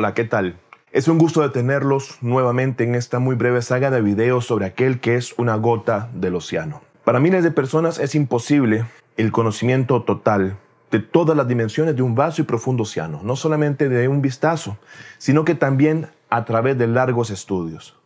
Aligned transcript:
Hola, 0.00 0.14
¿qué 0.14 0.22
tal? 0.22 0.60
Es 0.92 1.08
un 1.08 1.18
gusto 1.18 1.42
de 1.42 1.48
tenerlos 1.48 2.18
nuevamente 2.20 2.84
en 2.84 2.94
esta 2.94 3.18
muy 3.18 3.34
breve 3.34 3.62
saga 3.62 3.90
de 3.90 4.00
videos 4.00 4.46
sobre 4.46 4.66
aquel 4.66 5.00
que 5.00 5.16
es 5.16 5.36
una 5.38 5.56
gota 5.56 6.08
del 6.14 6.36
océano. 6.36 6.82
Para 7.02 7.18
miles 7.18 7.42
de 7.42 7.50
personas 7.50 7.98
es 7.98 8.14
imposible 8.14 8.84
el 9.16 9.32
conocimiento 9.32 10.04
total 10.04 10.56
de 10.92 11.00
todas 11.00 11.36
las 11.36 11.48
dimensiones 11.48 11.96
de 11.96 12.02
un 12.02 12.14
vasto 12.14 12.42
y 12.42 12.44
profundo 12.44 12.84
océano, 12.84 13.22
no 13.24 13.34
solamente 13.34 13.88
de 13.88 14.06
un 14.06 14.22
vistazo, 14.22 14.78
sino 15.18 15.44
que 15.44 15.56
también 15.56 16.06
a 16.30 16.44
través 16.44 16.78
de 16.78 16.86
largos 16.86 17.30
estudios. 17.30 17.96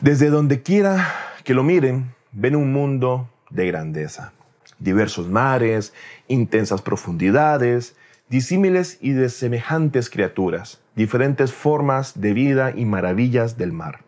Desde 0.00 0.30
donde 0.30 0.62
quiera 0.62 1.14
que 1.44 1.54
lo 1.54 1.62
miren, 1.62 2.12
ven 2.32 2.56
un 2.56 2.72
mundo 2.72 3.30
de 3.50 3.68
grandeza. 3.68 4.32
Diversos 4.80 5.28
mares, 5.28 5.94
intensas 6.26 6.82
profundidades, 6.82 7.94
disímiles 8.28 8.98
y 9.00 9.12
de 9.12 9.28
semejantes 9.28 10.10
criaturas, 10.10 10.80
diferentes 10.94 11.52
formas 11.52 12.20
de 12.20 12.32
vida 12.32 12.72
y 12.74 12.84
maravillas 12.84 13.56
del 13.56 13.72
mar. 13.72 14.00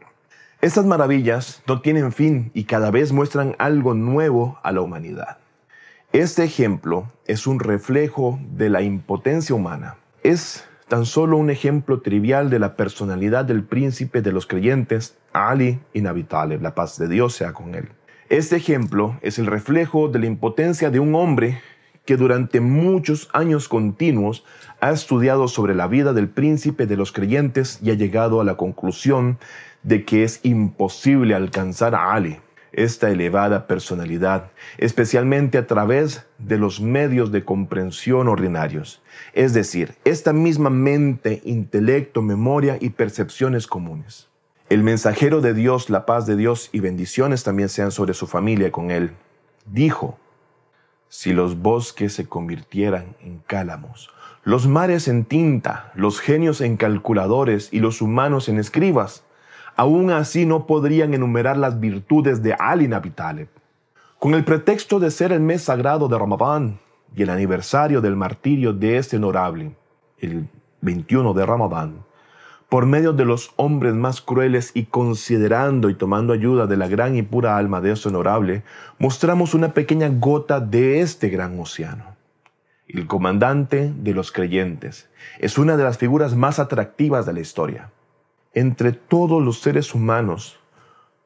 Estas 0.60 0.86
maravillas 0.86 1.62
no 1.68 1.80
tienen 1.82 2.10
fin 2.12 2.50
y 2.52 2.64
cada 2.64 2.90
vez 2.90 3.12
muestran 3.12 3.54
algo 3.58 3.94
nuevo 3.94 4.58
a 4.64 4.72
la 4.72 4.80
humanidad. 4.80 5.38
Este 6.12 6.42
ejemplo 6.42 7.12
es 7.26 7.46
un 7.46 7.60
reflejo 7.60 8.40
de 8.56 8.68
la 8.70 8.82
impotencia 8.82 9.54
humana. 9.54 9.96
Es 10.24 10.64
tan 10.88 11.06
solo 11.06 11.36
un 11.36 11.50
ejemplo 11.50 12.00
trivial 12.00 12.50
de 12.50 12.58
la 12.58 12.74
personalidad 12.74 13.44
del 13.44 13.62
príncipe 13.62 14.22
de 14.22 14.32
los 14.32 14.46
creyentes, 14.46 15.16
Ali 15.32 15.78
inhabitable, 15.92 16.58
la 16.58 16.74
paz 16.74 16.98
de 16.98 17.08
Dios 17.08 17.34
sea 17.34 17.52
con 17.52 17.74
él. 17.74 17.90
Este 18.30 18.56
ejemplo 18.56 19.18
es 19.22 19.38
el 19.38 19.46
reflejo 19.46 20.08
de 20.08 20.18
la 20.18 20.26
impotencia 20.26 20.90
de 20.90 20.98
un 20.98 21.14
hombre 21.14 21.60
que 22.08 22.16
durante 22.16 22.62
muchos 22.62 23.28
años 23.34 23.68
continuos 23.68 24.42
ha 24.80 24.92
estudiado 24.92 25.46
sobre 25.46 25.74
la 25.74 25.88
vida 25.88 26.14
del 26.14 26.30
príncipe 26.30 26.86
de 26.86 26.96
los 26.96 27.12
creyentes 27.12 27.80
y 27.82 27.90
ha 27.90 27.94
llegado 27.96 28.40
a 28.40 28.44
la 28.44 28.56
conclusión 28.56 29.36
de 29.82 30.06
que 30.06 30.24
es 30.24 30.40
imposible 30.42 31.34
alcanzar 31.34 31.94
a 31.94 32.14
Ali, 32.14 32.38
esta 32.72 33.10
elevada 33.10 33.66
personalidad, 33.66 34.52
especialmente 34.78 35.58
a 35.58 35.66
través 35.66 36.24
de 36.38 36.56
los 36.56 36.80
medios 36.80 37.30
de 37.30 37.44
comprensión 37.44 38.26
ordinarios, 38.28 39.02
es 39.34 39.52
decir, 39.52 39.94
esta 40.06 40.32
misma 40.32 40.70
mente, 40.70 41.42
intelecto, 41.44 42.22
memoria 42.22 42.78
y 42.80 42.88
percepciones 42.88 43.66
comunes. 43.66 44.30
El 44.70 44.82
mensajero 44.82 45.42
de 45.42 45.52
Dios, 45.52 45.90
la 45.90 46.06
paz 46.06 46.24
de 46.24 46.36
Dios 46.36 46.70
y 46.72 46.80
bendiciones 46.80 47.44
también 47.44 47.68
sean 47.68 47.90
sobre 47.90 48.14
su 48.14 48.26
familia 48.26 48.72
con 48.72 48.90
él, 48.90 49.10
dijo, 49.66 50.18
si 51.08 51.32
los 51.32 51.60
bosques 51.60 52.12
se 52.12 52.26
convirtieran 52.26 53.16
en 53.22 53.38
cálamos, 53.46 54.10
los 54.44 54.66
mares 54.66 55.08
en 55.08 55.24
tinta, 55.24 55.92
los 55.94 56.20
genios 56.20 56.60
en 56.60 56.76
calculadores 56.76 57.68
y 57.72 57.80
los 57.80 58.00
humanos 58.00 58.48
en 58.48 58.58
escribas, 58.58 59.24
aún 59.76 60.10
así 60.10 60.46
no 60.46 60.66
podrían 60.66 61.14
enumerar 61.14 61.56
las 61.56 61.80
virtudes 61.80 62.42
de 62.42 62.54
Ali 62.58 62.88
Nabi 62.88 63.12
Con 64.18 64.34
el 64.34 64.44
pretexto 64.44 64.98
de 64.98 65.10
ser 65.10 65.32
el 65.32 65.40
mes 65.40 65.62
sagrado 65.62 66.08
de 66.08 66.18
Ramadán 66.18 66.78
y 67.14 67.22
el 67.22 67.30
aniversario 67.30 68.00
del 68.00 68.16
martirio 68.16 68.72
de 68.72 68.98
este 68.98 69.16
honorable, 69.16 69.76
el 70.18 70.48
21 70.80 71.32
de 71.34 71.46
Ramadán, 71.46 72.04
por 72.68 72.84
medio 72.84 73.14
de 73.14 73.24
los 73.24 73.52
hombres 73.56 73.94
más 73.94 74.20
crueles 74.20 74.72
y 74.74 74.84
considerando 74.84 75.88
y 75.88 75.94
tomando 75.94 76.34
ayuda 76.34 76.66
de 76.66 76.76
la 76.76 76.86
gran 76.86 77.16
y 77.16 77.22
pura 77.22 77.56
alma 77.56 77.80
de 77.80 77.92
este 77.92 78.08
honorable, 78.08 78.62
mostramos 78.98 79.54
una 79.54 79.72
pequeña 79.72 80.08
gota 80.08 80.60
de 80.60 81.00
este 81.00 81.30
gran 81.30 81.58
océano. 81.58 82.16
El 82.86 83.06
comandante 83.06 83.92
de 83.96 84.12
los 84.12 84.32
creyentes 84.32 85.08
es 85.38 85.56
una 85.56 85.76
de 85.76 85.84
las 85.84 85.98
figuras 85.98 86.34
más 86.34 86.58
atractivas 86.58 87.24
de 87.24 87.32
la 87.32 87.40
historia. 87.40 87.90
Entre 88.52 88.92
todos 88.92 89.42
los 89.42 89.60
seres 89.60 89.94
humanos, 89.94 90.58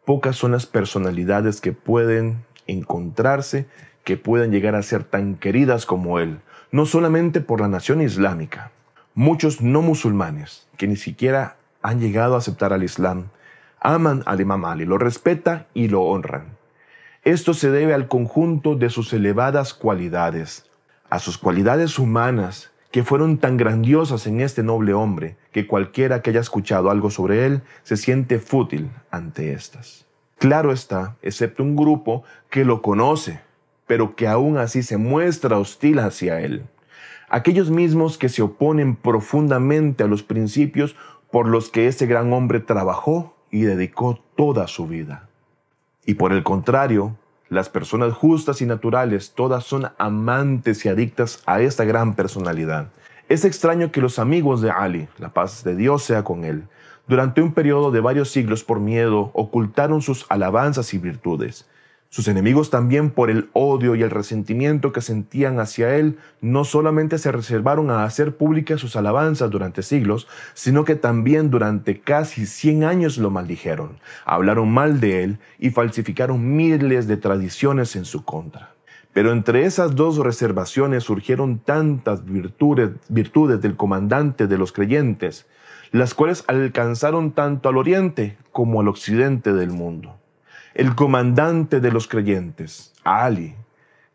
pocas 0.04 0.36
son 0.36 0.52
las 0.52 0.66
personalidades 0.66 1.60
que 1.60 1.72
pueden 1.72 2.44
encontrarse, 2.69 3.66
que 4.04 4.16
puedan 4.16 4.52
llegar 4.52 4.75
a 4.75 4.82
ser 4.82 5.04
tan 5.04 5.36
queridas 5.36 5.86
como 5.86 6.19
él, 6.20 6.41
no 6.70 6.86
solamente 6.86 7.41
por 7.41 7.60
la 7.60 7.69
nación 7.69 8.00
islámica, 8.00 8.72
Muchos 9.14 9.60
no 9.60 9.82
musulmanes 9.82 10.66
que 10.78 10.88
ni 10.88 10.96
siquiera 10.96 11.56
han 11.82 12.00
llegado 12.00 12.34
a 12.34 12.38
aceptar 12.38 12.72
al 12.72 12.82
Islam 12.82 13.26
aman 13.82 14.22
al 14.26 14.40
Imam 14.40 14.64
Ali, 14.64 14.86
lo 14.86 14.96
respetan 14.96 15.66
y 15.74 15.88
lo 15.88 16.02
honran. 16.02 16.56
Esto 17.24 17.52
se 17.52 17.70
debe 17.70 17.94
al 17.94 18.08
conjunto 18.08 18.74
de 18.74 18.88
sus 18.88 19.12
elevadas 19.12 19.74
cualidades, 19.74 20.70
a 21.10 21.18
sus 21.18 21.36
cualidades 21.36 21.98
humanas 21.98 22.70
que 22.90 23.02
fueron 23.02 23.38
tan 23.38 23.56
grandiosas 23.56 24.26
en 24.26 24.40
este 24.40 24.62
noble 24.62 24.94
hombre 24.94 25.36
que 25.50 25.66
cualquiera 25.66 26.22
que 26.22 26.30
haya 26.30 26.40
escuchado 26.40 26.90
algo 26.90 27.10
sobre 27.10 27.44
él 27.46 27.62
se 27.82 27.96
siente 27.96 28.38
fútil 28.38 28.90
ante 29.10 29.52
estas. 29.52 30.06
Claro 30.38 30.72
está, 30.72 31.16
excepto 31.22 31.62
un 31.62 31.76
grupo 31.76 32.24
que 32.50 32.64
lo 32.64 32.82
conoce, 32.82 33.40
pero 33.86 34.16
que 34.16 34.26
aún 34.26 34.58
así 34.58 34.82
se 34.82 34.96
muestra 34.96 35.58
hostil 35.58 35.98
hacia 35.98 36.40
él 36.40 36.64
aquellos 37.32 37.70
mismos 37.70 38.19
que 38.19 38.28
se 38.28 38.43
oponen 38.43 38.94
profundamente 38.94 40.04
a 40.04 40.06
los 40.06 40.22
principios 40.22 40.94
por 41.31 41.48
los 41.48 41.70
que 41.70 41.88
ese 41.88 42.06
gran 42.06 42.31
hombre 42.34 42.60
trabajó 42.60 43.34
y 43.50 43.62
dedicó 43.62 44.20
toda 44.37 44.69
su 44.69 44.87
vida. 44.87 45.28
Y 46.04 46.15
por 46.15 46.32
el 46.34 46.43
contrario, 46.43 47.16
las 47.48 47.70
personas 47.70 48.12
justas 48.12 48.60
y 48.60 48.66
naturales 48.66 49.32
todas 49.34 49.65
son 49.65 49.91
amantes 49.97 50.84
y 50.84 50.91
adictas 50.91 51.43
a 51.47 51.62
esta 51.62 51.84
gran 51.87 52.15
personalidad. 52.15 52.88
Es 53.31 53.47
extraño 53.47 53.91
que 53.93 54.03
los 54.03 54.19
amigos 54.19 54.60
de 54.60 54.70
Ali, 54.70 55.09
la 55.19 55.31
paz 55.31 55.64
de 55.64 55.75
Dios 55.75 56.03
sea 56.03 56.25
con 56.25 56.44
él, 56.44 56.64
durante 57.09 57.41
un 57.41 57.54
periodo 57.54 57.91
de 57.91 58.00
varios 58.00 58.31
siglos 58.31 58.62
por 58.62 58.78
miedo 58.78 59.31
ocultaron 59.32 60.03
sus 60.03 60.26
alabanzas 60.28 60.93
y 60.93 60.99
virtudes, 60.99 61.66
sus 62.12 62.28
enemigos 62.28 62.68
también 62.68 63.08
por 63.08 63.30
el 63.30 63.48
odio 63.54 63.94
y 63.94 64.02
el 64.02 64.10
resentimiento 64.10 64.92
que 64.92 65.00
sentían 65.00 65.58
hacia 65.58 65.96
él, 65.96 66.18
no 66.42 66.66
solamente 66.66 67.16
se 67.16 67.32
reservaron 67.32 67.90
a 67.90 68.04
hacer 68.04 68.36
públicas 68.36 68.78
sus 68.78 68.96
alabanzas 68.96 69.50
durante 69.50 69.82
siglos, 69.82 70.28
sino 70.52 70.84
que 70.84 70.94
también 70.94 71.48
durante 71.48 72.02
casi 72.02 72.44
100 72.44 72.84
años 72.84 73.16
lo 73.16 73.30
maldijeron, 73.30 73.98
hablaron 74.26 74.70
mal 74.70 75.00
de 75.00 75.24
él 75.24 75.38
y 75.58 75.70
falsificaron 75.70 76.54
miles 76.54 77.06
de 77.06 77.16
tradiciones 77.16 77.96
en 77.96 78.04
su 78.04 78.26
contra. 78.26 78.74
Pero 79.14 79.32
entre 79.32 79.64
esas 79.64 79.94
dos 79.94 80.18
reservaciones 80.18 81.04
surgieron 81.04 81.60
tantas 81.60 82.26
virtudes, 82.26 82.90
virtudes 83.08 83.62
del 83.62 83.74
comandante 83.74 84.46
de 84.46 84.58
los 84.58 84.72
creyentes, 84.72 85.46
las 85.92 86.12
cuales 86.12 86.44
alcanzaron 86.46 87.32
tanto 87.32 87.70
al 87.70 87.78
oriente 87.78 88.36
como 88.50 88.82
al 88.82 88.88
occidente 88.88 89.54
del 89.54 89.70
mundo. 89.70 90.18
El 90.74 90.94
comandante 90.94 91.80
de 91.80 91.92
los 91.92 92.08
creyentes, 92.08 92.94
Ali, 93.04 93.54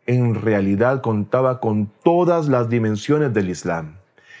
en 0.06 0.34
realidad 0.34 1.02
contaba 1.02 1.60
con 1.60 1.86
todas 2.02 2.48
las 2.48 2.68
dimensiones 2.68 3.32
del 3.32 3.48
Islam 3.48 3.98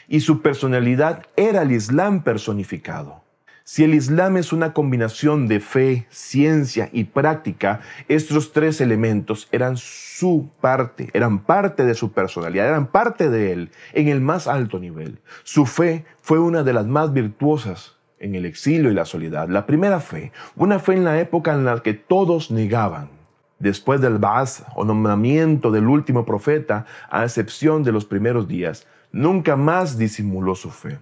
y 0.08 0.20
su 0.20 0.42
personalidad 0.42 1.26
era 1.36 1.62
el 1.62 1.70
Islam 1.70 2.24
personificado. 2.24 3.22
Si 3.62 3.84
el 3.84 3.94
Islam 3.94 4.36
es 4.36 4.52
una 4.52 4.72
combinación 4.72 5.46
de 5.46 5.60
fe, 5.60 6.06
ciencia 6.10 6.88
y 6.90 7.04
práctica, 7.04 7.82
estos 8.08 8.52
tres 8.52 8.80
elementos 8.80 9.46
eran 9.52 9.76
su 9.76 10.50
parte, 10.60 11.10
eran 11.12 11.44
parte 11.44 11.84
de 11.84 11.94
su 11.94 12.10
personalidad, 12.10 12.66
eran 12.66 12.88
parte 12.88 13.28
de 13.28 13.52
él 13.52 13.70
en 13.92 14.08
el 14.08 14.22
más 14.22 14.48
alto 14.48 14.80
nivel. 14.80 15.20
Su 15.44 15.66
fe 15.66 16.04
fue 16.20 16.40
una 16.40 16.64
de 16.64 16.72
las 16.72 16.86
más 16.86 17.12
virtuosas 17.12 17.97
en 18.20 18.34
el 18.34 18.46
exilio 18.46 18.90
y 18.90 18.94
la 18.94 19.04
soledad. 19.04 19.48
La 19.48 19.66
primera 19.66 20.00
fe, 20.00 20.32
una 20.56 20.78
fe 20.78 20.94
en 20.94 21.04
la 21.04 21.20
época 21.20 21.52
en 21.54 21.64
la 21.64 21.80
que 21.80 21.94
todos 21.94 22.50
negaban. 22.50 23.10
Después 23.58 24.00
del 24.00 24.18
Baz 24.18 24.64
o 24.76 24.84
nombramiento 24.84 25.70
del 25.70 25.88
último 25.88 26.24
profeta, 26.24 26.86
a 27.10 27.24
excepción 27.24 27.82
de 27.82 27.92
los 27.92 28.04
primeros 28.04 28.46
días, 28.46 28.86
nunca 29.10 29.56
más 29.56 29.98
disimuló 29.98 30.54
su 30.54 30.70
fe. 30.70 30.98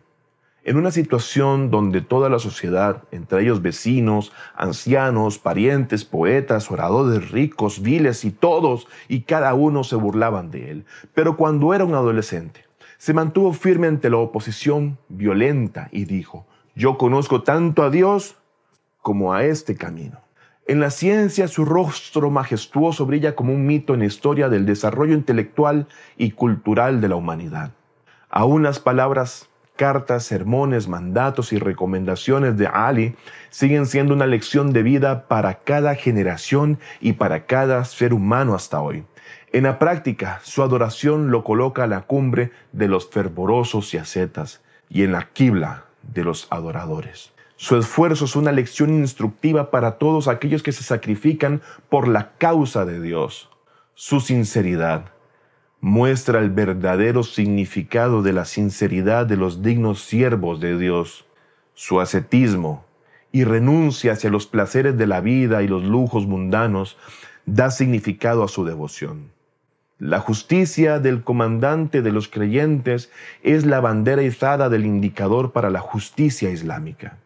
En 0.65 0.77
una 0.77 0.91
situación 0.91 1.71
donde 1.71 2.01
toda 2.01 2.29
la 2.29 2.41
sociedad, 2.41 3.05
entre 3.13 3.43
ellos 3.43 3.63
vecinos, 3.63 4.33
ancianos, 4.57 5.39
parientes, 5.39 6.05
poetas, 6.05 6.71
oradores 6.73 7.31
ricos, 7.31 7.83
viles 7.83 8.25
y 8.25 8.33
todos 8.33 8.89
y 9.07 9.21
cada 9.21 9.55
uno 9.55 9.85
se 9.85 9.95
burlaban 9.95 10.51
de 10.51 10.73
él. 10.73 10.85
Pero 11.15 11.37
cuando 11.37 11.73
era 11.73 11.85
un 11.85 11.95
adolescente, 11.95 12.65
se 12.99 13.13
mantuvo 13.13 13.53
firme 13.53 13.87
ante 13.87 14.11
la 14.11 14.17
oposición 14.17 14.99
violenta 15.09 15.89
y 15.93 16.05
dijo, 16.05 16.47
yo 16.77 16.99
conozco 16.99 17.43
tanto 17.43 17.83
a 17.83 17.91
Dios 17.91 18.37
como 19.01 19.33
a 19.33 19.45
este 19.45 19.77
camino. 19.77 20.21
En 20.67 20.79
la 20.79 20.91
ciencia 20.91 21.49
su 21.49 21.65
rostro 21.65 22.31
majestuoso 22.31 23.07
brilla 23.07 23.35
como 23.35 23.55
un 23.55 23.67
mito 23.67 23.95
en 23.95 24.01
la 24.01 24.07
historia 24.07 24.51
del 24.51 24.67
desarrollo 24.67 25.15
intelectual 25.15 25.87
y 26.19 26.33
cultural 26.33 27.01
de 27.01 27.09
la 27.09 27.17
humanidad. 27.17 27.71
Aún 28.29 28.63
las 28.63 28.79
palabras, 28.79 29.49
cartas, 29.77 30.25
sermones, 30.25 30.87
mandatos 30.87 31.55
y 31.55 31.59
recomendaciones 31.59 32.59
de 32.59 32.67
Ali 32.67 33.15
siguen 33.49 33.87
siendo 33.87 34.13
una 34.13 34.27
lección 34.27 34.73
de 34.75 34.83
vida 34.83 35.29
para 35.29 35.61
cada 35.61 35.95
generación 35.95 36.79
y 37.01 37.15
para 37.15 37.47
cada 37.47 37.85
ser 37.87 38.13
humano 38.13 38.55
hasta 38.55 38.83
hoy. 38.83 39.05
En 39.53 39.63
la 39.63 39.79
práctica, 39.79 40.41
su 40.43 40.63
adoración 40.63 41.31
lo 41.31 41.43
coloca 41.43 41.85
a 41.85 41.87
la 41.87 42.03
cumbre 42.03 42.51
de 42.73 42.89
los 42.89 43.09
fervorosos 43.09 43.95
y 43.95 43.99
ascetas 43.99 44.63
y 44.91 45.05
en 45.05 45.13
la 45.13 45.31
quibla 45.33 45.86
de 46.13 46.25
los 46.25 46.47
adoradores. 46.51 47.33
Su 47.57 47.77
esfuerzo 47.77 48.27
es 48.27 48.37
una 48.37 48.53
lección 48.53 48.91
instructiva 48.91 49.71
para 49.71 49.99
todos 49.99 50.29
aquellos 50.29 50.63
que 50.63 50.73
se 50.73 50.83
sacrifican 50.83 51.63
por 51.89 52.07
la 52.07 52.33
causa 52.37 52.85
de 52.85 53.01
Dios. 53.01 53.49
Su 53.95 54.21
sinceridad 54.21 55.07
muestra 55.81 56.41
el 56.41 56.51
verdadero 56.51 57.23
significado 57.23 58.23
de 58.23 58.35
la 58.35 58.45
sinceridad 58.45 59.25
de 59.27 59.37
los 59.37 59.63
dignos 59.63 60.03
siervos 60.03 60.61
de 60.61 60.77
Dios. 60.77 61.25
Su 61.75 62.01
ascetismo 62.01 62.85
y 63.33 63.45
renuncia 63.45 64.13
hacia 64.13 64.31
los 64.31 64.47
placeres 64.47 64.99
de 64.99 65.07
la 65.07 65.21
vida 65.21 65.63
y 65.63 65.69
los 65.69 65.83
lujos 65.83 66.27
mundanos 66.27 66.99
da 67.47 67.71
significado 67.71 68.43
a 68.43 68.49
su 68.49 68.65
devoción. 68.65 69.31
La 69.99 70.21
justicia 70.21 70.99
del 70.99 71.25
comandante 71.25 72.03
de 72.03 72.13
los 72.13 72.29
creyentes 72.29 73.11
es 73.43 73.65
la 73.65 73.81
bandera 73.81 74.23
izada 74.23 74.69
del 74.69 74.85
indicador 74.85 75.53
para 75.53 75.71
la 75.71 75.81
justicia 75.81 76.51
islámica. 76.51 77.17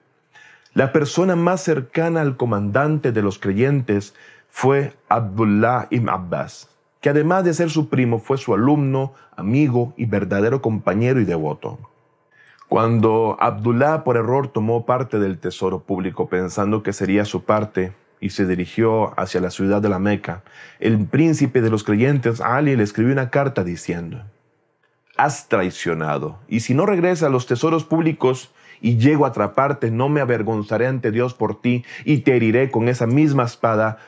La 0.73 0.93
persona 0.93 1.35
más 1.35 1.63
cercana 1.63 2.21
al 2.21 2.37
comandante 2.37 3.11
de 3.11 3.23
los 3.23 3.41
creyentes 3.41 4.15
fue 4.51 4.93
Abdullah 5.09 5.89
ibn 5.91 6.09
Abbas, 6.09 6.69
que 7.01 7.11
además 7.11 7.45
de 7.45 7.55
ser 7.55 7.71
su 7.71 7.89
primo 7.89 8.21
fue 8.21 8.39
su 8.39 8.55
alumno, 8.55 9.15
amigo 9.37 9.93
y 9.97 10.07
verdadero 10.07 10.63
compañero 10.63 11.21
y 11.21 11.25
devoto. 11.25 11.81
Cuando 12.69 13.37
Abdullah 13.41 14.05
por 14.05 14.17
error 14.17 14.47
tomó 14.47 14.87
parte 14.87 15.19
del 15.19 15.41
tesoro 15.41 15.81
público 15.81 16.29
pensando 16.29 16.85
que 16.85 16.93
sería 16.93 17.25
su 17.25 17.43
parte 17.43 17.93
y 18.21 18.31
se 18.31 18.47
dirigió 18.47 19.19
hacia 19.19 19.41
la 19.41 19.51
ciudad 19.51 19.81
de 19.81 19.89
la 19.89 19.99
Meca, 19.99 20.43
el 20.79 21.07
príncipe 21.07 21.61
de 21.63 21.71
los 21.71 21.85
creyentes, 21.85 22.41
Ali, 22.41 22.77
le 22.77 22.83
escribió 22.83 23.13
una 23.13 23.31
carta 23.31 23.65
diciendo, 23.65 24.25
Has 25.17 25.49
traicionado, 25.49 26.39
y 26.49 26.61
si 26.61 26.75
no 26.75 26.87
regresa 26.87 27.27
a 27.27 27.31
los 27.31 27.47
tesoros 27.47 27.85
públicos, 27.85 28.53
y 28.81 28.97
llego 28.97 29.25
a 29.27 29.29
atraparte, 29.29 29.91
no 29.91 30.09
me 30.09 30.21
avergonzaré 30.21 30.87
ante 30.87 31.11
Dios 31.11 31.35
por 31.35 31.61
ti 31.61 31.85
y 32.05 32.19
te 32.19 32.37
heriré 32.37 32.71
con 32.71 32.89
esa 32.89 33.07
misma 33.07 33.45
espada 33.45 33.99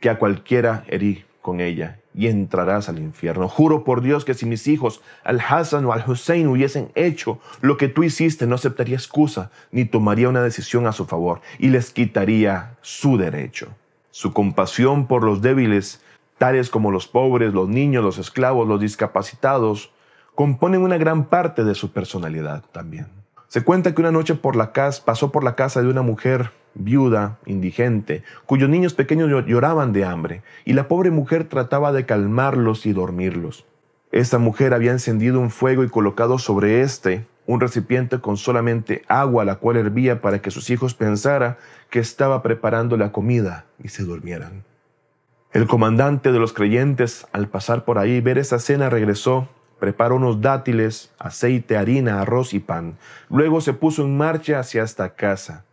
que 0.00 0.08
a 0.08 0.18
cualquiera 0.18 0.84
herí 0.88 1.24
con 1.42 1.60
ella 1.60 1.98
y 2.14 2.28
entrarás 2.28 2.88
al 2.88 2.98
infierno. 3.00 3.48
Juro 3.48 3.84
por 3.84 4.00
Dios 4.00 4.24
que 4.24 4.34
si 4.34 4.46
mis 4.46 4.68
hijos, 4.68 5.02
al-Hassan 5.24 5.84
o 5.84 5.92
al-Hussein, 5.92 6.46
hubiesen 6.46 6.90
hecho 6.94 7.40
lo 7.60 7.76
que 7.76 7.88
tú 7.88 8.04
hiciste, 8.04 8.46
no 8.46 8.54
aceptaría 8.54 8.96
excusa 8.96 9.50
ni 9.72 9.84
tomaría 9.84 10.28
una 10.28 10.42
decisión 10.42 10.86
a 10.86 10.92
su 10.92 11.06
favor 11.06 11.40
y 11.58 11.68
les 11.68 11.90
quitaría 11.90 12.76
su 12.80 13.18
derecho. 13.18 13.68
Su 14.10 14.32
compasión 14.32 15.08
por 15.08 15.24
los 15.24 15.42
débiles, 15.42 16.00
tales 16.38 16.70
como 16.70 16.92
los 16.92 17.08
pobres, 17.08 17.52
los 17.52 17.68
niños, 17.68 18.04
los 18.04 18.18
esclavos, 18.18 18.68
los 18.68 18.80
discapacitados, 18.80 19.90
componen 20.36 20.82
una 20.82 20.98
gran 20.98 21.24
parte 21.24 21.64
de 21.64 21.74
su 21.74 21.92
personalidad 21.92 22.62
también. 22.70 23.23
Se 23.54 23.62
cuenta 23.62 23.94
que 23.94 24.00
una 24.00 24.10
noche 24.10 24.34
por 24.34 24.56
la 24.56 24.72
casa, 24.72 25.04
pasó 25.04 25.30
por 25.30 25.44
la 25.44 25.54
casa 25.54 25.80
de 25.80 25.86
una 25.86 26.02
mujer 26.02 26.50
viuda, 26.74 27.38
indigente, 27.46 28.24
cuyos 28.46 28.68
niños 28.68 28.94
pequeños 28.94 29.30
lloraban 29.46 29.92
de 29.92 30.04
hambre, 30.04 30.42
y 30.64 30.72
la 30.72 30.88
pobre 30.88 31.12
mujer 31.12 31.44
trataba 31.44 31.92
de 31.92 32.04
calmarlos 32.04 32.84
y 32.84 32.92
dormirlos. 32.92 33.64
Esta 34.10 34.38
mujer 34.38 34.74
había 34.74 34.90
encendido 34.90 35.38
un 35.38 35.52
fuego 35.52 35.84
y 35.84 35.88
colocado 35.88 36.40
sobre 36.40 36.80
éste 36.80 37.26
un 37.46 37.60
recipiente 37.60 38.18
con 38.18 38.38
solamente 38.38 39.04
agua, 39.06 39.44
la 39.44 39.54
cual 39.54 39.76
hervía 39.76 40.20
para 40.20 40.42
que 40.42 40.50
sus 40.50 40.68
hijos 40.70 40.94
pensara 40.94 41.56
que 41.90 42.00
estaba 42.00 42.42
preparando 42.42 42.96
la 42.96 43.12
comida 43.12 43.66
y 43.80 43.86
se 43.86 44.02
durmieran. 44.02 44.64
El 45.52 45.68
comandante 45.68 46.32
de 46.32 46.40
los 46.40 46.52
creyentes, 46.52 47.28
al 47.30 47.46
pasar 47.46 47.84
por 47.84 47.98
ahí 47.98 48.20
ver 48.20 48.36
esa 48.36 48.58
cena, 48.58 48.90
regresó 48.90 49.48
preparó 49.78 50.16
unos 50.16 50.40
dátiles, 50.40 51.12
aceite, 51.18 51.76
harina, 51.76 52.20
arroz 52.20 52.54
y 52.54 52.60
pan. 52.60 52.96
Luego 53.28 53.60
se 53.60 53.72
puso 53.72 54.04
en 54.04 54.16
marcha 54.16 54.58
hacia 54.58 54.82
esta 54.82 55.14
casa. 55.14 55.64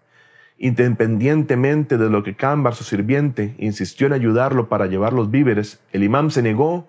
Independientemente 0.57 1.97
de 1.97 2.09
lo 2.09 2.23
que 2.23 2.35
Cambar, 2.35 2.75
su 2.75 2.83
sirviente, 2.83 3.55
insistió 3.57 4.07
en 4.07 4.13
ayudarlo 4.13 4.69
para 4.69 4.85
llevar 4.85 5.13
los 5.13 5.31
víveres, 5.31 5.81
el 5.91 6.03
imán 6.03 6.29
se 6.29 6.43
negó 6.43 6.87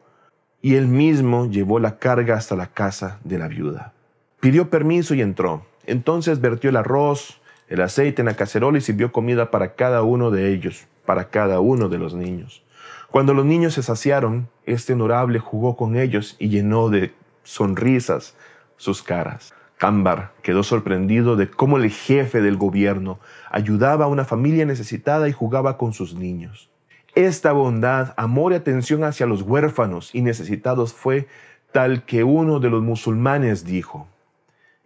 y 0.61 0.77
él 0.77 0.89
mismo 0.89 1.47
llevó 1.47 1.79
la 1.79 1.99
carga 1.99 2.37
hasta 2.37 2.55
la 2.55 2.69
casa 2.69 3.19
de 3.25 3.39
la 3.39 3.49
viuda. 3.49 3.93
Pidió 4.41 4.71
permiso 4.71 5.15
y 5.15 5.23
entró. 5.23 5.67
Entonces 5.87 6.41
vertió 6.41 6.71
el 6.71 6.77
arroz, 6.77 7.41
el 7.69 7.81
aceite 7.81 8.23
en 8.23 8.27
la 8.27 8.37
cacerola 8.37 8.79
y 8.79 8.81
sirvió 8.83 9.11
comida 9.11 9.51
para 9.51 9.75
cada 9.75 10.03
uno 10.03 10.31
de 10.31 10.53
ellos, 10.53 10.87
para 11.07 11.31
cada 11.31 11.61
uno 11.61 11.89
de 11.89 11.99
los 11.99 12.15
niños. 12.15 12.62
Cuando 13.13 13.35
los 13.35 13.45
niños 13.45 13.75
se 13.75 13.83
saciaron, 13.83 14.49
este 14.65 14.95
honorable 14.95 15.39
jugó 15.39 15.77
con 15.77 15.97
ellos 15.97 16.35
y 16.39 16.49
llenó 16.49 16.89
de 16.89 17.13
sonrisas 17.43 18.35
sus 18.79 19.03
caras. 19.03 19.53
Cámbar 19.77 20.33
quedó 20.41 20.63
sorprendido 20.63 21.37
de 21.37 21.51
cómo 21.51 21.77
el 21.77 21.91
jefe 21.91 22.41
del 22.41 22.57
gobierno 22.57 23.21
ayudaba 23.51 24.07
a 24.07 24.09
una 24.09 24.25
familia 24.25 24.65
necesitada 24.65 25.29
y 25.29 25.33
jugaba 25.33 25.77
con 25.77 25.93
sus 25.93 26.15
niños. 26.15 26.71
Esta 27.15 27.53
bondad, 27.53 28.15
amor 28.17 28.53
y 28.53 28.55
atención 28.55 29.05
hacia 29.05 29.27
los 29.27 29.43
huérfanos 29.43 30.15
y 30.15 30.23
necesitados 30.23 30.95
fue 30.95 31.29
tal 31.71 32.07
que 32.07 32.25
uno 32.25 32.61
de 32.61 32.71
los 32.71 32.83
musulmanes 32.83 33.67
dijo, 33.67 34.09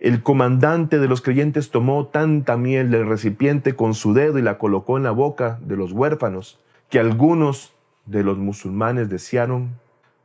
el 0.00 0.24
comandante 0.24 0.98
de 0.98 1.06
los 1.06 1.22
creyentes 1.22 1.70
tomó 1.70 2.06
tanta 2.08 2.56
miel 2.56 2.90
del 2.90 3.06
recipiente 3.06 3.76
con 3.76 3.94
su 3.94 4.14
dedo 4.14 4.40
y 4.40 4.42
la 4.42 4.58
colocó 4.58 4.96
en 4.96 5.04
la 5.04 5.12
boca 5.12 5.60
de 5.62 5.76
los 5.76 5.92
huérfanos, 5.92 6.58
que 6.90 6.98
algunos 6.98 7.75
de 8.06 8.22
los 8.22 8.38
musulmanes 8.38 9.08
desearon, 9.08 9.78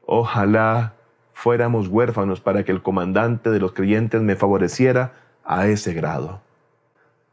ojalá 0.06 0.94
fuéramos 1.34 1.88
huérfanos 1.88 2.40
para 2.40 2.64
que 2.64 2.72
el 2.72 2.82
comandante 2.82 3.50
de 3.50 3.60
los 3.60 3.74
creyentes 3.74 4.22
me 4.22 4.36
favoreciera 4.36 5.14
a 5.44 5.68
ese 5.68 5.94
grado. 5.94 6.42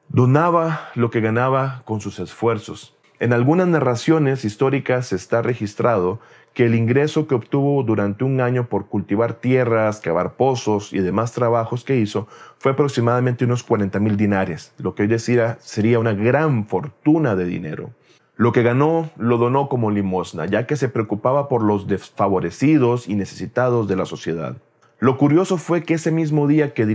Donaba 0.09 0.89
lo 0.95 1.11
que 1.11 1.21
ganaba 1.21 1.83
con 1.85 2.01
sus 2.01 2.19
esfuerzos. 2.19 2.97
En 3.21 3.33
algunas 3.33 3.69
narraciones 3.69 4.45
históricas 4.45 5.13
está 5.13 5.43
registrado 5.43 6.21
que 6.55 6.67
el 6.67 6.75
ingreso 6.75 7.27
que 7.27 7.35
obtuvo 7.35 7.83
durante 7.83 8.25
un 8.25 8.41
año 8.41 8.69
por 8.69 8.87
cultivar 8.87 9.35
tierras, 9.35 10.01
cavar 10.01 10.35
pozos 10.35 10.93
y 10.93 10.99
demás 10.99 11.33
trabajos 11.33 11.85
que 11.85 11.97
hizo 11.97 12.27
fue 12.59 12.73
aproximadamente 12.73 13.45
unos 13.45 13.63
40 13.63 14.01
mil 14.01 14.17
dinares, 14.17 14.73
lo 14.79 14.95
que 14.95 15.03
hoy 15.03 15.09
decía 15.09 15.59
sería 15.61 15.99
una 15.99 16.15
gran 16.15 16.67
fortuna 16.67 17.37
de 17.37 17.45
dinero. 17.45 17.91
Lo 18.39 18.53
que 18.53 18.63
ganó 18.63 19.11
lo 19.17 19.37
donó 19.37 19.69
como 19.69 19.91
limosna, 19.91 20.47
ya 20.47 20.65
que 20.65 20.77
se 20.77 20.89
preocupaba 20.89 21.49
por 21.49 21.65
los 21.65 21.89
desfavorecidos 21.89 23.09
y 23.09 23.17
necesitados 23.17 23.89
de 23.89 23.97
la 23.97 24.07
sociedad. 24.07 24.57
Lo 25.01 25.19
curioso 25.19 25.57
fue 25.57 25.83
que 25.83 25.95
ese 25.95 26.13
mismo 26.13 26.47
día 26.47 26.73
que, 26.73 26.87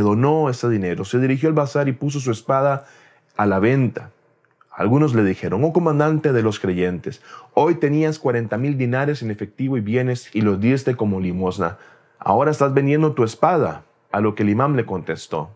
donó 0.00 0.48
ese 0.48 0.70
dinero, 0.70 1.04
se 1.04 1.18
dirigió 1.18 1.50
al 1.50 1.54
bazar 1.54 1.88
y 1.88 1.92
puso 1.92 2.20
su 2.20 2.30
espada 2.30 2.86
a 3.36 3.44
la 3.44 3.58
venta. 3.58 4.12
Algunos 4.70 5.14
le 5.14 5.24
dijeron, 5.24 5.62
oh 5.62 5.74
comandante 5.74 6.32
de 6.32 6.42
los 6.42 6.58
creyentes, 6.58 7.20
hoy 7.52 7.74
tenías 7.74 8.18
40 8.18 8.56
mil 8.56 8.78
dinares 8.78 9.20
en 9.20 9.30
efectivo 9.30 9.76
y 9.76 9.82
bienes 9.82 10.34
y 10.34 10.40
los 10.40 10.58
diste 10.58 10.96
como 10.96 11.20
limosna. 11.20 11.76
Ahora 12.18 12.50
estás 12.50 12.72
vendiendo 12.72 13.12
tu 13.12 13.24
espada. 13.24 13.84
A 14.10 14.20
lo 14.20 14.34
que 14.34 14.42
el 14.42 14.48
imán 14.48 14.76
le 14.76 14.86
contestó, 14.86 15.50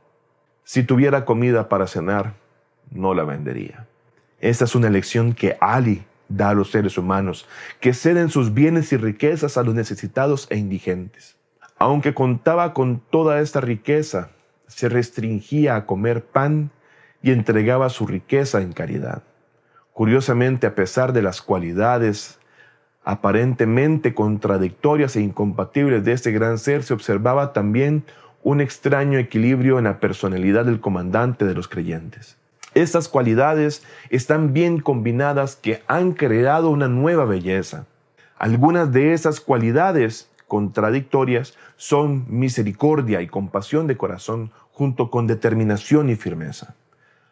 si 0.64 0.82
tuviera 0.82 1.24
comida 1.24 1.70
para 1.70 1.86
cenar, 1.86 2.34
no 2.90 3.14
la 3.14 3.24
vendería. 3.24 3.86
Esta 4.40 4.64
es 4.66 4.74
una 4.74 4.90
lección 4.90 5.32
que 5.32 5.56
Ali 5.60 6.04
da 6.28 6.50
a 6.50 6.54
los 6.54 6.70
seres 6.70 6.98
humanos, 6.98 7.48
que 7.80 7.94
ceden 7.94 8.28
sus 8.28 8.52
bienes 8.52 8.92
y 8.92 8.96
riquezas 8.96 9.56
a 9.56 9.62
los 9.62 9.74
necesitados 9.74 10.46
e 10.50 10.56
indigentes. 10.56 11.36
Aunque 11.78 12.14
contaba 12.14 12.74
con 12.74 13.00
toda 13.10 13.40
esta 13.40 13.60
riqueza, 13.60 14.30
se 14.66 14.88
restringía 14.88 15.76
a 15.76 15.86
comer 15.86 16.24
pan 16.24 16.70
y 17.22 17.30
entregaba 17.30 17.88
su 17.88 18.06
riqueza 18.06 18.60
en 18.60 18.72
caridad. 18.72 19.22
Curiosamente, 19.92 20.66
a 20.66 20.74
pesar 20.74 21.12
de 21.12 21.22
las 21.22 21.40
cualidades 21.40 22.38
aparentemente 23.04 24.14
contradictorias 24.14 25.16
e 25.16 25.20
incompatibles 25.20 26.04
de 26.04 26.12
este 26.12 26.32
gran 26.32 26.58
ser, 26.58 26.82
se 26.82 26.92
observaba 26.92 27.52
también 27.52 28.04
un 28.42 28.60
extraño 28.60 29.18
equilibrio 29.18 29.78
en 29.78 29.84
la 29.84 30.00
personalidad 30.00 30.64
del 30.64 30.80
comandante 30.80 31.44
de 31.44 31.54
los 31.54 31.68
creyentes. 31.68 32.36
Estas 32.76 33.08
cualidades 33.08 33.82
están 34.10 34.52
bien 34.52 34.80
combinadas 34.80 35.56
que 35.56 35.82
han 35.88 36.12
creado 36.12 36.68
una 36.68 36.88
nueva 36.88 37.24
belleza. 37.24 37.86
Algunas 38.38 38.92
de 38.92 39.14
esas 39.14 39.40
cualidades 39.40 40.30
contradictorias 40.46 41.56
son 41.76 42.26
misericordia 42.28 43.22
y 43.22 43.28
compasión 43.28 43.86
de 43.86 43.96
corazón 43.96 44.50
junto 44.72 45.10
con 45.10 45.26
determinación 45.26 46.10
y 46.10 46.16
firmeza, 46.16 46.74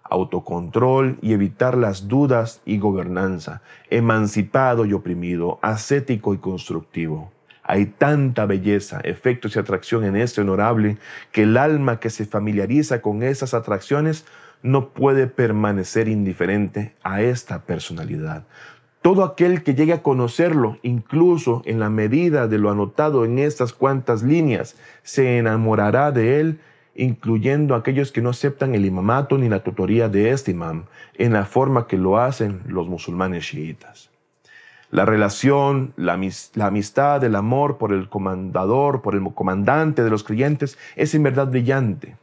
autocontrol 0.03 1.19
y 1.21 1.35
evitar 1.35 1.77
las 1.77 2.09
dudas 2.09 2.63
y 2.65 2.79
gobernanza, 2.79 3.61
emancipado 3.91 4.87
y 4.87 4.95
oprimido, 4.95 5.59
ascético 5.61 6.33
y 6.33 6.39
constructivo. 6.39 7.31
Hay 7.63 7.85
tanta 7.85 8.47
belleza, 8.47 9.01
efectos 9.05 9.57
y 9.57 9.59
atracción 9.59 10.05
en 10.05 10.17
este 10.17 10.41
honorable 10.41 10.97
que 11.33 11.43
el 11.43 11.59
alma 11.59 12.01
que 12.01 12.09
se 12.09 12.25
familiariza 12.25 13.03
con 13.03 13.23
esas 13.23 13.53
atracciones 13.53 14.25
no 14.65 14.89
puede 14.89 15.27
permanecer 15.27 16.09
indiferente 16.09 16.95
a 17.03 17.21
esta 17.21 17.67
personalidad. 17.67 18.45
Todo 19.03 19.23
aquel 19.23 19.63
que 19.63 19.75
llegue 19.75 19.93
a 19.93 20.03
conocerlo, 20.03 20.79
incluso 20.83 21.61
en 21.67 21.79
la 21.79 21.91
medida 21.91 22.49
de 22.49 22.57
lo 22.59 22.71
anotado 22.71 23.27
en 23.27 23.39
estas 23.39 23.75
cuantas 23.75 24.23
líneas, 24.23 24.77
se 25.03 25.37
enamorará 25.37 26.11
de 26.11 26.41
él 26.41 26.61
incluyendo 26.95 27.75
aquellos 27.75 28.11
que 28.11 28.23
no 28.23 28.31
aceptan 28.31 28.75
el 28.75 28.87
imamato 28.87 29.37
ni 29.37 29.49
la 29.49 29.63
tutoría 29.63 30.09
de 30.09 30.31
este 30.31 30.53
imam, 30.53 30.85
en 31.15 31.35
la 31.35 31.45
forma 31.45 31.87
que 31.87 31.99
lo 31.99 32.19
hacen 32.19 32.63
los 32.67 32.89
musulmanes 32.89 33.45
chiitas. 33.45 34.11
La 34.91 35.05
relación, 35.05 35.93
la, 35.97 36.19
la, 36.55 36.67
amistad, 36.67 37.23
el 37.25 37.35
amor 37.35 37.79
por 37.79 37.93
el 37.93 38.09
comandador, 38.09 39.03
por 39.03 39.15
el 39.17 39.25
comandante 39.35 40.05
de 40.05 40.11
los 40.11 40.23
creyentes 40.23 40.79
es 40.95 41.15
en 41.15 41.25
verdad 41.25 41.49
brillante, 41.49 42.17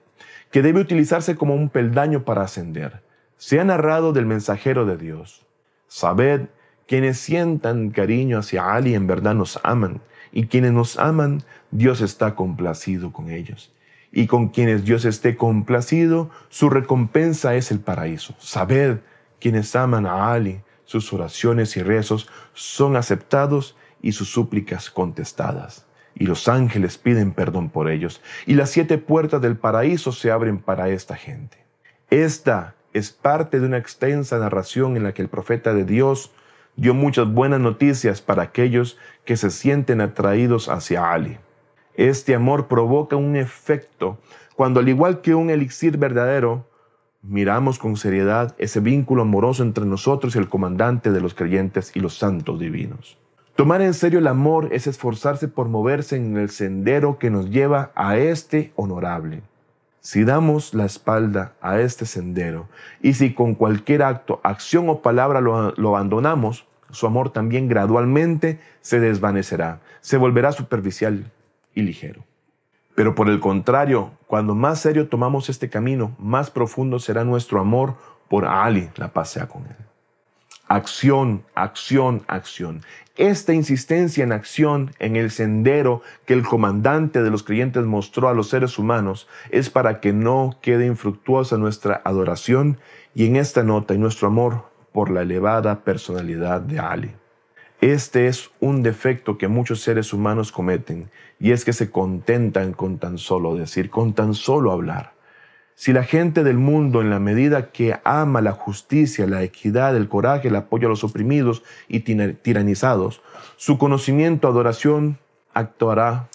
que 0.52 0.62
debe 0.62 0.82
utilizarse 0.82 1.36
como 1.36 1.56
un 1.56 1.70
peldaño 1.70 2.24
para 2.24 2.44
ascender. 2.44 3.02
Se 3.38 3.60
ha 3.60 3.64
narrado 3.64 4.14
del 4.14 4.26
mensajero 4.26 4.86
de 4.86 4.98
Dios. 4.98 5.46
Sabed, 5.88 6.50
quienes 6.88 7.18
sientan 7.20 7.90
cariño 7.90 8.40
hacia 8.40 8.74
Ali 8.74 8.94
en 8.96 9.08
verdad 9.08 9.34
nos 9.34 9.60
aman, 9.64 10.02
y 10.32 10.48
quienes 10.48 10.72
nos 10.74 10.98
aman, 11.00 11.44
Dios 11.72 12.02
está 12.02 12.36
complacido 12.36 13.12
con 13.12 13.30
ellos. 13.30 13.74
Y 14.12 14.28
con 14.28 14.50
quienes 14.50 14.84
Dios 14.84 15.06
esté 15.06 15.38
complacido, 15.38 16.30
su 16.50 16.70
recompensa 16.70 17.56
es 17.56 17.72
el 17.72 17.80
paraíso. 17.80 18.36
Sabed, 18.40 19.00
quienes 19.40 19.76
aman 19.76 20.06
a 20.06 20.34
Ali, 20.34 20.62
sus 20.86 21.14
oraciones 21.14 21.78
y 21.78 21.84
rezos 21.84 22.30
son 22.54 22.98
aceptados 22.98 23.78
y 24.02 24.12
sus 24.12 24.30
súplicas 24.30 24.90
contestadas. 24.90 25.86
Y 26.16 26.26
los 26.26 26.48
ángeles 26.48 26.98
piden 26.98 27.32
perdón 27.32 27.70
por 27.70 27.90
ellos. 27.90 28.22
Y 28.46 28.56
las 28.56 28.70
siete 28.70 28.98
puertas 28.98 29.42
del 29.42 29.58
paraíso 29.58 30.12
se 30.12 30.32
abren 30.32 30.60
para 30.60 30.90
esta 30.90 31.16
gente. 31.16 31.58
Esta 32.10 32.76
es 32.94 33.12
parte 33.12 33.60
de 33.60 33.68
una 33.68 33.78
extensa 33.78 34.38
narración 34.38 34.98
en 34.98 35.04
la 35.04 35.14
que 35.14 35.22
el 35.22 35.30
profeta 35.30 35.74
de 35.74 35.86
Dios 35.86 36.32
dio 36.76 36.94
muchas 36.94 37.32
buenas 37.32 37.60
noticias 37.60 38.22
para 38.22 38.44
aquellos 38.44 38.98
que 39.26 39.38
se 39.38 39.52
sienten 39.52 40.02
atraídos 40.02 40.70
hacia 40.70 41.12
Ali. 41.12 41.38
Este 41.96 42.36
amor 42.36 42.68
provoca 42.68 43.16
un 43.16 43.36
efecto 43.36 44.20
cuando 44.56 44.80
al 44.80 44.90
igual 44.90 45.22
que 45.22 45.34
un 45.34 45.50
elixir 45.50 45.98
verdadero, 45.98 46.68
miramos 47.24 47.80
con 47.80 47.98
seriedad 47.98 48.56
ese 48.58 48.80
vínculo 48.80 49.24
amoroso 49.24 49.64
entre 49.64 49.86
nosotros 49.86 50.36
y 50.36 50.40
el 50.40 50.50
comandante 50.50 51.12
de 51.12 51.22
los 51.22 51.34
creyentes 51.34 51.92
y 51.96 52.00
los 52.00 52.18
santos 52.18 52.60
divinos. 52.60 53.18
Tomar 53.62 53.84
en 53.84 53.94
serio 53.94 54.18
el 54.18 54.26
amor 54.26 54.70
es 54.72 54.88
esforzarse 54.88 55.48
por 55.48 55.68
moverse 55.68 56.16
en 56.16 56.36
el 56.36 56.50
sendero 56.50 57.20
que 57.20 57.30
nos 57.30 57.52
lleva 57.52 57.92
a 57.94 58.18
este 58.18 58.74
honorable. 58.76 59.44
Si 60.00 60.24
damos 60.24 60.74
la 60.74 60.86
espalda 60.86 61.54
a 61.62 61.80
este 61.80 62.08
sendero 62.08 62.70
y 63.04 63.14
si 63.14 63.36
con 63.36 63.54
cualquier 63.54 64.02
acto, 64.02 64.42
acción 64.44 64.90
o 64.90 65.04
palabra 65.04 65.42
lo, 65.42 65.76
abandonamos, 65.90 66.66
su 66.90 67.06
amor 67.06 67.30
también 67.30 67.68
gradualmente 67.68 68.60
se 68.82 69.00
desvanecerá, 69.00 69.80
se 70.00 70.18
volverá 70.18 70.54
superficial 70.54 71.32
y 71.76 71.84
ligero. 71.84 72.24
Pero 72.96 73.14
por 73.14 73.30
el 73.30 73.40
contrario, 73.40 74.10
cuando 74.26 74.56
más 74.56 74.80
serio 74.80 75.08
tomamos 75.08 75.50
este 75.50 75.70
camino, 75.70 76.16
más 76.18 76.50
profundo 76.50 76.98
será 76.98 77.24
nuestro 77.26 77.60
amor 77.60 77.94
por 78.28 78.46
Ali, 78.46 78.90
la 78.96 79.14
paz 79.14 79.30
sea 79.30 79.48
con 79.48 79.68
él. 79.68 79.91
Acción, 80.72 81.44
acción, 81.54 82.24
acción. 82.28 82.80
Esta 83.18 83.54
insistencia 83.54 84.24
en 84.24 84.32
acción 84.32 84.92
en 85.00 85.18
el 85.18 85.30
sendero 85.30 86.02
que 86.26 86.34
el 86.34 86.44
comandante 86.44 87.22
de 87.22 87.30
los 87.30 87.44
creyentes 87.44 87.84
mostró 87.84 88.30
a 88.30 88.34
los 88.34 88.48
seres 88.48 88.80
humanos 88.80 89.28
es 89.50 89.70
para 89.70 90.00
que 90.00 90.14
no 90.14 90.56
quede 90.62 90.86
infructuosa 90.86 91.58
nuestra 91.58 92.02
adoración 92.06 92.78
y 93.14 93.26
en 93.26 93.36
esta 93.36 93.64
nota 93.64 93.96
y 93.96 93.98
nuestro 93.98 94.30
amor 94.30 94.64
por 94.94 95.12
la 95.12 95.24
elevada 95.24 95.84
personalidad 95.84 96.62
de 96.62 96.80
Ali. 96.80 97.12
Este 97.82 98.28
es 98.28 98.50
un 98.62 98.82
defecto 98.82 99.38
que 99.38 99.50
muchos 99.50 99.82
seres 99.82 100.14
humanos 100.14 100.54
cometen 100.54 101.12
y 101.38 101.52
es 101.52 101.66
que 101.66 101.74
se 101.74 101.92
contentan 101.92 102.72
con 102.72 102.98
tan 102.98 103.18
solo 103.18 103.56
decir, 103.56 103.90
con 103.90 104.14
tan 104.14 104.34
solo 104.34 104.72
hablar. 104.72 105.12
Si 105.82 105.94
la 105.94 106.04
gente 106.04 106.44
del 106.44 106.60
mundo, 106.60 107.02
en 107.02 107.10
la 107.10 107.20
medida 107.20 107.72
que 107.72 108.00
ama 108.04 108.40
la 108.40 108.52
justicia, 108.52 109.26
la 109.26 109.42
equidad, 109.42 109.98
el 109.98 110.10
coraje, 110.10 110.50
el 110.50 110.56
apoyo 110.56 110.86
a 110.86 110.92
los 110.92 111.04
oprimidos 111.04 111.64
y 111.88 112.02
tiranizados, 112.02 113.24
su 113.58 113.80
conocimiento, 113.80 114.48
adoración, 114.48 115.18
actuará 115.56 116.30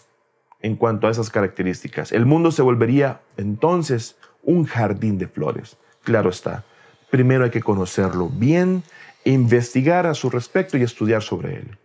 en 0.63 0.75
cuanto 0.75 1.07
a 1.07 1.13
esas 1.13 1.31
características. 1.31 2.11
El 2.11 2.27
mundo 2.27 2.51
se 2.51 2.63
volvería 2.63 3.21
entonces 3.37 4.19
un 4.43 4.65
jardín 4.65 5.17
de 5.17 5.29
flores. 5.29 5.77
Claro 6.03 6.31
está, 6.31 6.65
primero 7.13 7.45
hay 7.45 7.51
que 7.51 7.63
conocerlo 7.63 8.29
bien, 8.29 8.83
investigar 9.23 10.07
a 10.07 10.15
su 10.15 10.29
respecto 10.29 10.77
y 10.77 10.83
estudiar 10.83 11.23
sobre 11.23 11.59
él. 11.59 11.79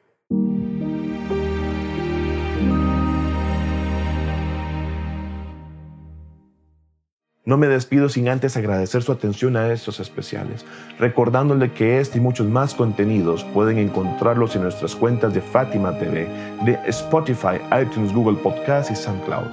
No 7.44 7.58
me 7.58 7.68
despido 7.68 8.08
sin 8.08 8.30
antes 8.30 8.56
agradecer 8.56 9.02
su 9.02 9.12
atención 9.12 9.58
a 9.58 9.74
estos 9.74 10.00
especiales, 10.00 10.64
recordándole 11.00 11.72
que 11.72 12.00
este 12.00 12.20
y 12.20 12.22
muchos 12.22 12.48
más 12.48 12.76
contenidos 12.76 13.44
pueden 13.46 13.80
encontrarlos 13.80 14.56
en 14.56 14.62
nuestras 14.62 14.96
cuentas 14.96 15.34
de 15.34 15.42
Fátima 15.42 15.98
TV, 15.98 16.28
de 16.66 16.80
Spotify, 16.86 17.58
iTunes, 17.82 18.14
Google 18.14 18.38
Podcast 18.38 18.92
y 18.92 18.96
SoundCloud. 18.96 19.48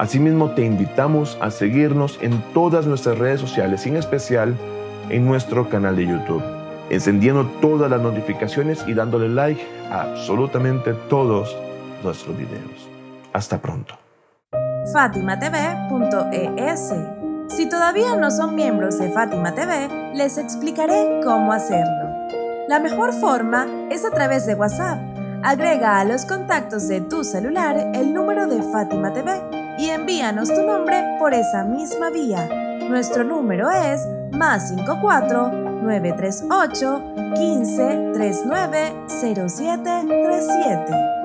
Asimismo, 0.00 0.50
te 0.50 0.64
invitamos 0.64 1.38
a 1.40 1.52
seguirnos 1.52 2.18
en 2.20 2.42
todas 2.52 2.86
nuestras 2.86 3.16
redes 3.18 3.40
sociales, 3.40 3.86
en 3.86 3.96
especial 3.96 4.56
en 5.08 5.24
nuestro 5.24 5.68
canal 5.68 5.94
de 5.94 6.06
YouTube, 6.06 6.42
encendiendo 6.90 7.46
todas 7.60 7.88
las 7.88 8.00
notificaciones 8.00 8.84
y 8.88 8.94
dándole 8.94 9.28
like 9.28 9.64
a 9.90 10.02
absolutamente 10.02 10.94
todos 11.08 11.56
nuestros 12.02 12.36
videos. 12.36 12.88
Hasta 13.32 13.60
pronto. 13.60 13.94
FátimaTV.es 14.92 17.19
Si 17.50 17.68
todavía 17.68 18.14
no 18.14 18.30
son 18.30 18.54
miembros 18.54 18.98
de 18.98 19.10
Fátima 19.10 19.54
TV, 19.54 20.12
les 20.14 20.38
explicaré 20.38 21.20
cómo 21.24 21.52
hacerlo. 21.52 22.28
La 22.68 22.78
mejor 22.78 23.12
forma 23.12 23.66
es 23.90 24.04
a 24.04 24.10
través 24.10 24.46
de 24.46 24.54
WhatsApp. 24.54 25.00
Agrega 25.42 25.98
a 25.98 26.04
los 26.04 26.26
contactos 26.26 26.86
de 26.86 27.00
tu 27.00 27.24
celular 27.24 27.90
el 27.94 28.14
número 28.14 28.46
de 28.46 28.62
Fátima 28.62 29.12
TV 29.12 29.32
y 29.78 29.88
envíanos 29.88 30.48
tu 30.48 30.62
nombre 30.62 31.16
por 31.18 31.34
esa 31.34 31.64
misma 31.64 32.10
vía. 32.10 32.48
Nuestro 32.88 33.24
número 33.24 33.68
es 33.70 34.06
más 34.30 34.68
54 34.68 35.50
938 35.82 37.02
15 37.34 38.10
39 38.14 39.06
07 39.08 39.80
37. 40.06 41.19